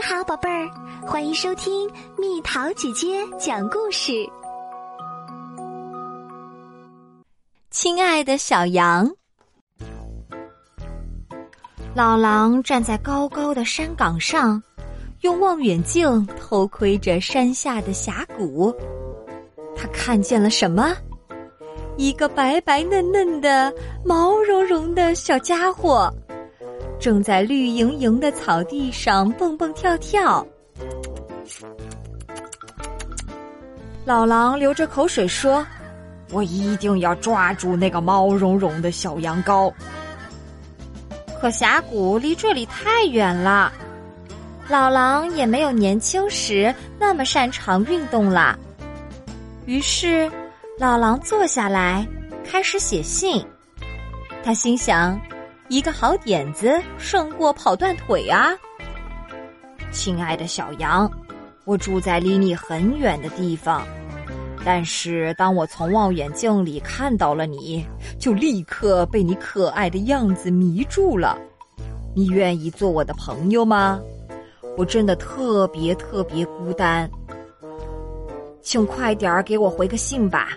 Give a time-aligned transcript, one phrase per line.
[0.00, 0.66] 你好，宝贝儿，
[1.06, 4.26] 欢迎收听蜜桃姐姐讲故事。
[7.70, 9.06] 亲爱的小羊，
[11.94, 14.62] 老狼站在高高的山岗上，
[15.20, 18.74] 用望远镜偷窥着山下的峡谷。
[19.76, 20.96] 他看见了什么？
[21.98, 23.70] 一个白白嫩嫩的、
[24.02, 26.10] 毛茸茸的小家伙。
[27.00, 30.46] 正在绿莹莹的草地上蹦蹦跳跳，
[34.04, 35.66] 老狼流着口水说
[36.30, 39.72] ：“我一定要抓住那个毛茸茸的小羊羔。”
[41.40, 43.72] 可峡谷离这里太远了，
[44.68, 48.58] 老狼也没有年轻时那么擅长运动了。
[49.64, 50.30] 于是，
[50.78, 52.06] 老狼坐下来
[52.44, 53.42] 开始写信。
[54.44, 55.18] 他心想。
[55.70, 58.50] 一个好点子胜过跑断腿啊！
[59.92, 61.08] 亲爱的小羊，
[61.64, 63.86] 我住在离你很远的地方，
[64.64, 67.86] 但是当我从望远镜里看到了你，
[68.18, 71.38] 就立刻被你可爱的样子迷住了。
[72.16, 74.00] 你愿意做我的朋友吗？
[74.76, 77.08] 我真的特别特别孤单，
[78.60, 80.48] 请快点儿给我回个信吧，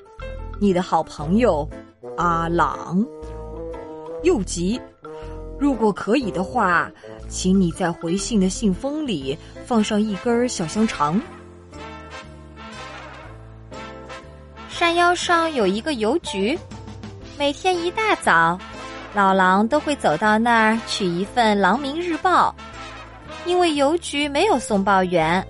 [0.59, 1.69] 你的好朋友
[2.17, 3.05] 阿朗。
[4.23, 4.81] 又急。
[5.63, 6.91] 如果可以的话，
[7.29, 11.21] 请你在回信的信封里放上一根小香肠。
[14.67, 16.59] 山腰上有一个邮局，
[17.39, 18.59] 每天一大早，
[19.13, 22.53] 老狼都会走到那儿取一份《狼民日报》，
[23.49, 25.41] 因为邮局没有送报员。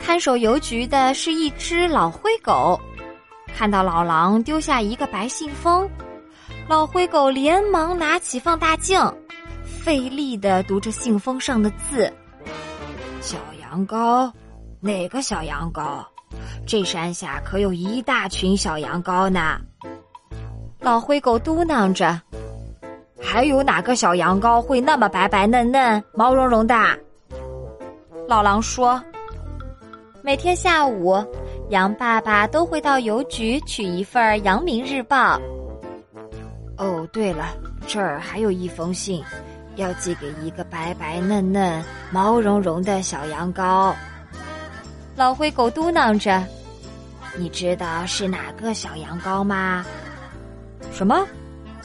[0.00, 2.80] 看守邮局的是一只老灰狗，
[3.54, 5.86] 看到老狼丢下一个白信封。
[6.68, 9.00] 老灰狗连忙拿起放大镜，
[9.64, 12.12] 费力的读着信封上的字
[13.22, 14.30] ：“小羊羔，
[14.78, 16.04] 哪个小羊羔？
[16.66, 19.58] 这山下可有一大群小羊羔呢。”
[20.78, 22.20] 老灰狗嘟囔着
[23.18, 26.74] ：“还有哪个小羊羔会那么白白嫩嫩、毛茸茸的？”
[28.28, 29.02] 老狼说
[30.20, 31.16] ：“每天下午，
[31.70, 35.38] 羊爸爸都会到邮局取一份《羊民日报》。”
[37.18, 37.48] 对了，
[37.88, 39.24] 这儿还有一封信，
[39.74, 43.92] 要寄给一个白白嫩嫩、毛茸茸的小羊羔。
[45.16, 46.40] 老灰狗嘟囔着
[47.36, 49.84] ：“你知道是哪个小羊羔吗
[50.94, 51.26] ？”“什么？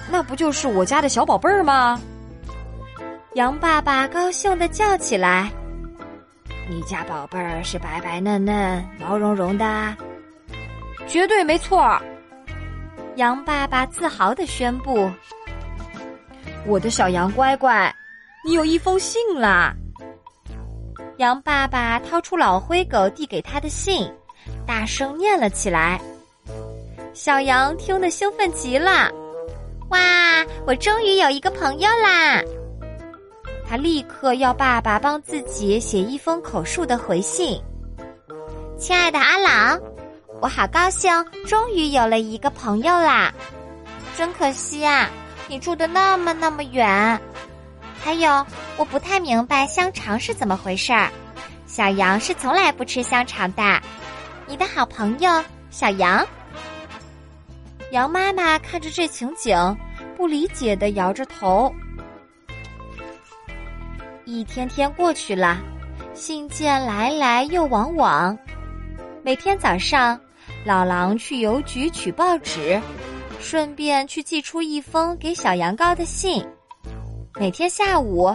[0.07, 1.99] 那不就是我家的小宝贝儿吗？”
[3.33, 5.51] 羊爸爸高兴的叫起来
[6.69, 9.97] ：“你家宝贝儿是白白嫩嫩、毛茸茸的，
[11.07, 11.99] 绝对没错。”
[13.15, 15.09] 羊爸爸自豪的宣布
[16.65, 17.93] ：“我的小羊乖乖，
[18.43, 19.73] 你有一封信啦！”
[21.17, 24.11] 羊爸爸掏出老灰狗递给他的信，
[24.65, 26.01] 大声念了起来。
[27.13, 29.11] 小羊听得兴奋极了
[29.91, 29.99] ：“哇，
[30.65, 32.41] 我终于有一个朋友啦！”
[33.69, 37.61] 他立刻要爸爸帮自己写一封口述的回信。
[38.77, 39.79] 亲爱的阿朗。
[40.43, 41.09] 我好高兴，
[41.47, 43.33] 终于有了一个朋友啦！
[44.13, 45.09] 真可惜啊，
[45.47, 47.17] 你住的那么那么远。
[47.97, 48.45] 还有，
[48.75, 51.09] 我不太明白香肠是怎么回事儿。
[51.65, 53.81] 小羊是从来不吃香肠的。
[54.45, 55.31] 你的好朋友
[55.69, 56.27] 小羊。
[57.91, 59.57] 羊妈妈看着这情景，
[60.17, 61.73] 不理解的摇着头。
[64.25, 65.57] 一天天过去了，
[66.13, 68.37] 信件来来又往往，
[69.23, 70.19] 每天早上。
[70.65, 72.81] 老狼去邮局取报纸，
[73.37, 76.41] 顺便去寄出一封给小羊羔的信。
[77.37, 78.33] 每天下午，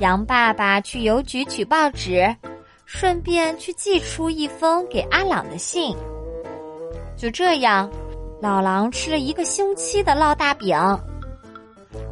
[0.00, 2.36] 羊爸爸去邮局取报纸，
[2.84, 5.96] 顺便去寄出一封给阿朗的信。
[7.16, 7.90] 就这样，
[8.42, 10.76] 老狼吃了一个星期的烙大饼，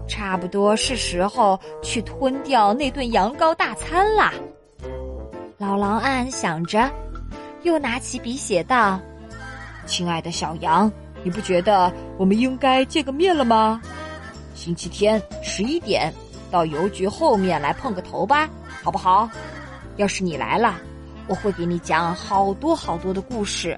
[0.09, 4.33] 差不多是时候去吞掉那顿羊羔大餐啦。
[5.59, 6.91] 老狼暗暗想着，
[7.63, 8.99] 又拿起笔写道。
[9.87, 10.91] 亲爱的小羊，
[11.23, 13.81] 你不觉得我们应该见个面了吗？
[14.55, 16.13] 星期天十一点
[16.51, 18.49] 到邮局后面来碰个头吧，
[18.83, 19.29] 好不好？
[19.97, 20.77] 要是你来了，
[21.27, 23.77] 我会给你讲好多好多的故事，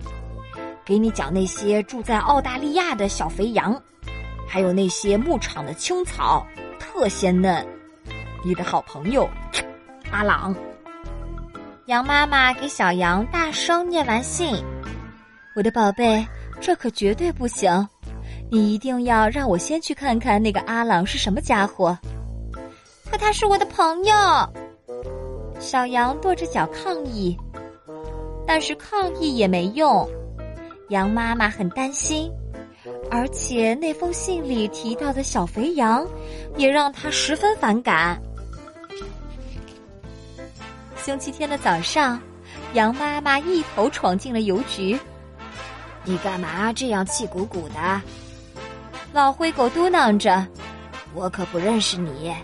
[0.85, 3.81] 给你讲那些住在澳大利亚的小肥羊，
[4.49, 6.47] 还有那些牧场的青草，
[6.79, 7.67] 特鲜嫩。
[8.45, 9.29] 你的好朋友
[10.11, 10.55] 阿朗。
[11.87, 14.65] 羊妈妈给小羊大声念完信。
[15.55, 16.27] 我的宝贝，
[16.63, 17.87] 这可绝对不行！
[18.51, 21.97] 你一定要让我先去看看那个阿朗是什么家伙。
[23.11, 24.15] 可他是我的朋友。
[25.61, 27.37] 小羊跺着脚抗议，
[28.47, 30.09] 但是抗议也没用。
[30.89, 32.31] 羊妈妈很担心，
[33.11, 36.07] 而且那封信里提到的小肥羊，
[36.57, 38.21] 也让他十分反感。
[40.97, 42.19] 星期天的早上，
[42.73, 44.99] 羊妈妈一头闯进了邮局。
[46.05, 48.03] 你干嘛这样气鼓鼓的？
[49.13, 50.47] 老灰狗嘟囔着
[51.15, 52.35] ：“我可不认识你。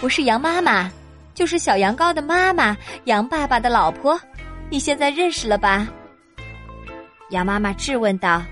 [0.00, 0.90] 我是羊妈妈，
[1.34, 4.18] 就是小羊羔的妈妈，羊爸爸的老婆。
[4.70, 5.86] 你现在认识了吧？”
[7.30, 8.42] 羊妈妈质问道：“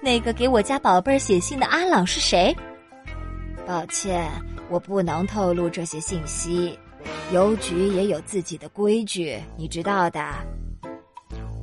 [0.00, 2.56] 那个给我家宝贝儿写信的阿朗是谁？”
[3.66, 4.30] 抱歉，
[4.68, 6.78] 我不能透露这些信息。
[7.32, 10.20] 邮局也有自己的规矩，你知道的。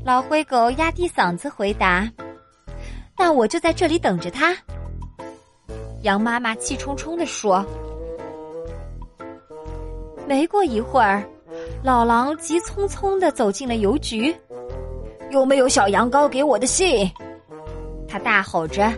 [0.03, 2.09] 老灰狗压低嗓子回答
[3.17, 4.55] ：“那我就在这里等着他。”
[6.01, 7.63] 羊妈妈气冲冲地说。
[10.27, 11.23] 没过一会儿，
[11.83, 14.35] 老狼急匆匆地走进了邮局。
[15.29, 17.09] 有没有小羊羔给我的信？
[18.07, 18.91] 他大吼着，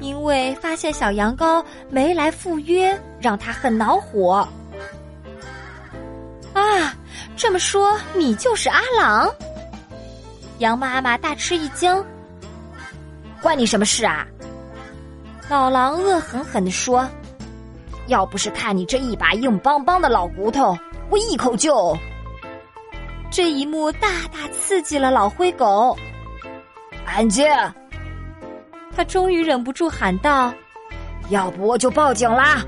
[0.00, 4.48] 因为发现小羊羔没来赴约，让他很恼火。
[6.54, 6.96] 啊，
[7.36, 9.30] 这么说你就是阿朗？
[10.58, 12.04] 羊妈妈大吃一惊，
[13.42, 14.26] 关你什么事啊？
[15.48, 17.06] 老狼恶狠狠地说
[18.06, 20.76] ：“要不是看你这一把硬邦邦的老骨头，
[21.10, 21.96] 我一口就……”
[23.30, 25.96] 这一幕大大刺激了老灰狗。
[27.04, 27.46] 安静！
[28.96, 30.54] 他终于忍不住喊道
[31.30, 32.64] ：“要不我就报警啦！”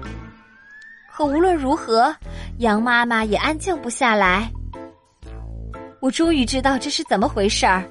[1.15, 2.15] 可无论如何，
[2.59, 4.51] 羊妈妈也安静不下来。
[6.01, 7.83] 我终于知道这是怎么回事儿，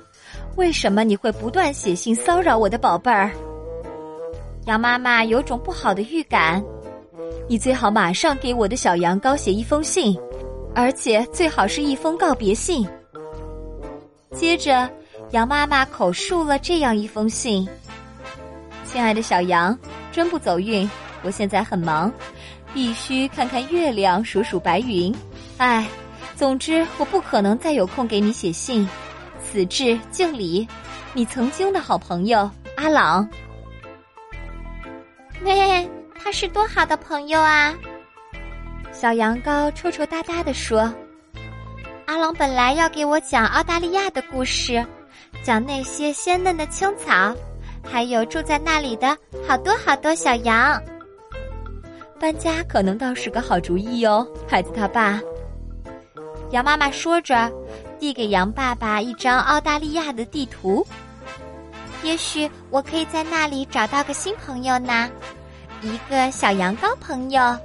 [0.55, 3.31] 为什么你会不断写信骚扰我的宝贝儿？
[4.65, 6.63] 羊妈妈有种不好的预感，
[7.47, 10.17] 你最好马上给我的小羊羔写一封信，
[10.73, 12.87] 而且最好是一封告别信。
[14.33, 14.89] 接着，
[15.31, 17.67] 羊妈妈口述了这样一封信
[18.85, 19.77] ：“亲爱的小羊，
[20.11, 20.89] 真不走运，
[21.23, 22.11] 我现在很忙，
[22.73, 25.13] 必须看看月亮，数数白云。
[25.57, 25.85] 唉。”
[26.35, 28.87] 总之，我不可能再有空给你写信。
[29.41, 30.67] 此致敬礼，
[31.13, 33.27] 你曾经的好朋友阿朗。
[35.43, 35.89] 喂，
[36.21, 37.73] 他是多好的朋友啊！
[38.91, 40.93] 小羊羔抽抽搭搭的说
[42.05, 44.83] ：“阿朗本来要给我讲澳大利亚的故事，
[45.43, 47.33] 讲那些鲜嫩的青草，
[47.83, 49.15] 还有住在那里的
[49.47, 50.81] 好多好多小羊。
[52.19, 55.21] 搬家可能倒是个好主意哦，孩子他爸。”
[56.51, 57.51] 羊妈妈说着，
[57.99, 60.85] 递给羊爸爸一张澳大利亚的地图。
[62.03, 65.09] 也许我可以在那里找到个新朋友呢，
[65.81, 67.57] 一个小羊羔朋友。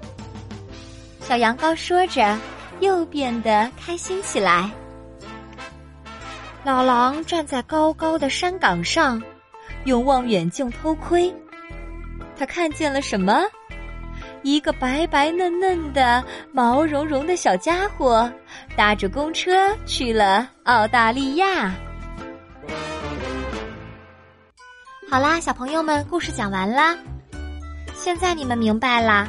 [1.20, 2.36] 小羊羔说着，
[2.80, 4.70] 又变得开心起来。
[6.64, 9.22] 老狼站在高高的山岗上，
[9.84, 11.32] 用望远镜偷窥，
[12.36, 13.42] 他看见了什么？
[14.42, 16.22] 一个白白嫩嫩的、
[16.52, 18.30] 毛茸茸的小家伙，
[18.76, 21.74] 搭着公车去了澳大利亚。
[25.10, 26.96] 好啦，小朋友们，故事讲完啦。
[27.94, 29.28] 现在你们明白啦，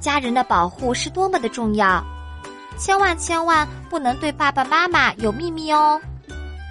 [0.00, 2.02] 家人的保护是多么的重要，
[2.78, 6.00] 千万千万不能对爸爸妈妈有秘密哦。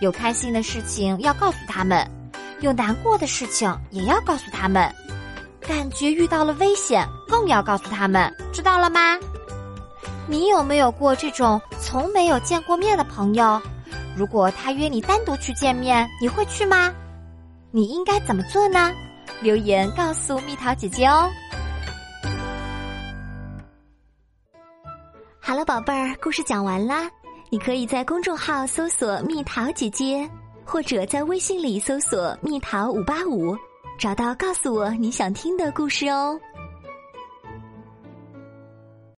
[0.01, 2.09] 有开心的事情要告诉他们，
[2.61, 4.91] 有难过的事情也要告诉他们。
[5.67, 9.17] 感觉遇到了危险，更要告诉他们，知道了吗？
[10.27, 13.61] 你有没有过这种从没有见过面的朋友？
[14.15, 16.93] 如果他约你单独去见面，你会去吗？
[17.71, 18.91] 你应该怎么做呢？
[19.41, 21.29] 留言告诉蜜桃姐姐哦。
[25.39, 27.09] 好了，宝贝儿，故事讲完啦。
[27.49, 30.27] 你可以在公众号搜索“蜜桃姐姐”，
[30.65, 33.55] 或者在微信里搜索“蜜桃五八五”。
[33.97, 36.39] 找到，告诉我你想听的故事哦。